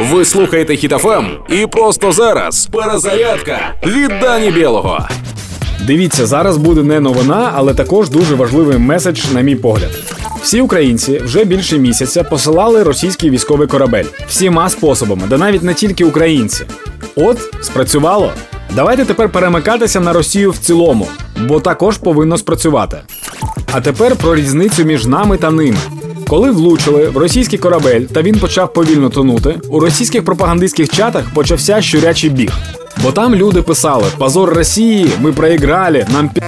Ви 0.00 0.24
слухаєте 0.24 0.76
Хітофем 0.76 1.26
і 1.48 1.66
просто 1.66 2.12
зараз 2.12 2.66
перезарядка 2.72 3.74
від 3.86 4.08
Дані 4.20 4.50
Білого. 4.50 5.08
Дивіться, 5.86 6.26
зараз 6.26 6.56
буде 6.56 6.82
не 6.82 7.00
новина, 7.00 7.52
але 7.54 7.74
також 7.74 8.10
дуже 8.10 8.34
важливий 8.34 8.78
меседж, 8.78 9.20
на 9.32 9.40
мій 9.40 9.56
погляд. 9.56 9.90
Всі 10.42 10.60
українці 10.60 11.18
вже 11.18 11.44
більше 11.44 11.78
місяця 11.78 12.24
посилали 12.24 12.82
російський 12.82 13.30
військовий 13.30 13.68
корабель 13.68 14.04
всіма 14.28 14.70
способами, 14.70 15.22
да 15.28 15.38
навіть 15.38 15.62
не 15.62 15.74
тільки 15.74 16.04
українці. 16.04 16.64
От 17.16 17.38
спрацювало. 17.62 18.32
Давайте 18.74 19.04
тепер 19.04 19.28
перемикатися 19.28 20.00
на 20.00 20.12
Росію 20.12 20.50
в 20.50 20.58
цілому, 20.58 21.06
бо 21.40 21.60
також 21.60 21.98
повинно 21.98 22.38
спрацювати. 22.38 22.98
А 23.72 23.80
тепер 23.80 24.16
про 24.16 24.34
різницю 24.34 24.84
між 24.84 25.06
нами 25.06 25.36
та 25.36 25.50
ними. 25.50 25.78
Коли 26.30 26.50
влучили 26.50 27.08
в 27.08 27.16
російський 27.16 27.58
корабель 27.58 28.00
та 28.00 28.22
він 28.22 28.38
почав 28.38 28.72
повільно 28.72 29.08
тонути, 29.08 29.60
у 29.68 29.80
російських 29.80 30.24
пропагандистських 30.24 30.88
чатах 30.88 31.24
почався 31.34 31.82
щурячий 31.82 32.30
біг. 32.30 32.52
Бо 33.02 33.12
там 33.12 33.34
люди 33.34 33.62
писали: 33.62 34.04
Позор 34.18 34.54
Росії, 34.54 35.10
ми 35.20 35.32
проіграли, 35.32 36.06
нам 36.12 36.28
пі. 36.28 36.42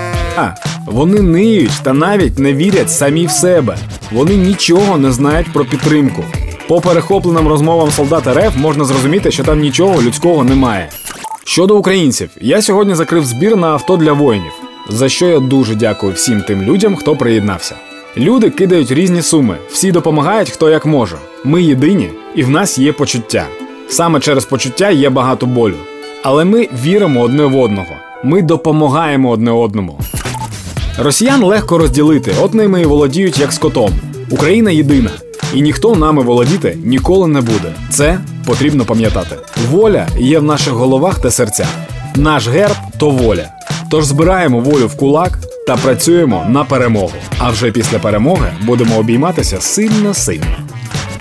Вони 0.86 1.20
ниють 1.20 1.72
та 1.82 1.92
навіть 1.92 2.38
не 2.38 2.52
вірять 2.54 2.90
самі 2.90 3.26
в 3.26 3.30
себе. 3.30 3.78
Вони 4.12 4.36
нічого 4.36 4.98
не 4.98 5.12
знають 5.12 5.52
про 5.52 5.64
підтримку. 5.64 6.24
По 6.68 6.80
перехопленим 6.80 7.48
розмовам 7.48 7.90
солдат 7.90 8.26
РФ 8.26 8.56
можна 8.56 8.84
зрозуміти, 8.84 9.30
що 9.30 9.44
там 9.44 9.60
нічого 9.60 10.02
людського 10.02 10.44
немає. 10.44 10.90
Щодо 11.44 11.76
українців, 11.76 12.30
я 12.40 12.62
сьогодні 12.62 12.94
закрив 12.94 13.24
збір 13.24 13.56
на 13.56 13.68
авто 13.68 13.96
для 13.96 14.12
воїнів, 14.12 14.52
за 14.88 15.08
що 15.08 15.26
я 15.26 15.40
дуже 15.40 15.74
дякую 15.74 16.12
всім 16.12 16.40
тим 16.40 16.62
людям, 16.62 16.96
хто 16.96 17.16
приєднався. 17.16 17.76
Люди 18.16 18.50
кидають 18.50 18.92
різні 18.92 19.22
суми, 19.22 19.56
всі 19.70 19.92
допомагають 19.92 20.50
хто 20.50 20.70
як 20.70 20.86
може. 20.86 21.16
Ми 21.44 21.62
єдині, 21.62 22.10
і 22.34 22.42
в 22.42 22.50
нас 22.50 22.78
є 22.78 22.92
почуття. 22.92 23.46
Саме 23.88 24.20
через 24.20 24.44
почуття 24.44 24.90
є 24.90 25.10
багато 25.10 25.46
болю. 25.46 25.76
Але 26.22 26.44
ми 26.44 26.68
віримо 26.84 27.20
одне 27.20 27.44
в 27.44 27.58
одного. 27.58 27.96
Ми 28.24 28.42
допомагаємо 28.42 29.30
одне 29.30 29.50
одному. 29.50 29.98
Росіян 30.98 31.42
легко 31.42 31.78
розділити, 31.78 32.34
от 32.42 32.54
ними 32.54 32.82
і 32.82 32.84
володіють 32.84 33.38
як 33.38 33.52
скотом. 33.52 33.90
Україна 34.30 34.70
єдина, 34.70 35.10
і 35.54 35.62
ніхто 35.62 35.96
нами 35.96 36.22
володіти 36.22 36.78
ніколи 36.84 37.28
не 37.28 37.40
буде. 37.40 37.74
Це 37.90 38.18
потрібно 38.46 38.84
пам'ятати. 38.84 39.36
Воля 39.70 40.06
є 40.18 40.38
в 40.38 40.42
наших 40.42 40.72
головах 40.72 41.18
та 41.18 41.30
серцях. 41.30 41.68
Наш 42.16 42.48
герб 42.48 42.76
то 42.98 43.10
воля. 43.10 43.48
Тож 43.90 44.04
збираємо 44.04 44.60
волю 44.60 44.86
в 44.86 44.96
кулак 44.96 45.38
та 45.66 45.76
працюємо 45.76 46.46
на 46.48 46.64
перемогу. 46.64 47.12
А 47.38 47.50
вже 47.50 47.70
після 47.70 47.98
перемоги 47.98 48.52
будемо 48.62 48.98
обійматися 48.98 49.60
сильно-сильно. 49.60 50.56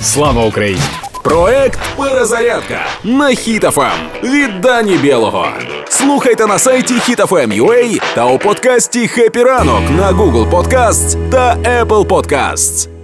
Слава 0.02 0.46
Україні! 0.46 0.82
Проект 1.24 1.80
Перезарядка 1.98 2.80
на 3.04 3.28
Хітофем 3.30 3.92
від 4.24 4.62
Дані 4.62 4.98
Білого. 4.98 5.48
Слухайте 5.90 6.48
на 6.48 6.60
сайті 6.60 6.94
HitFM.ua 6.94 8.02
та 8.16 8.26
у 8.26 8.38
подкасті 8.40 9.08
«Хеппі 9.08 9.44
ранок» 9.44 9.82
на 9.98 10.12
Google 10.12 10.50
Podcasts 10.50 11.30
та 11.30 11.56
Apple 11.56 12.06
Podcasts. 12.06 13.01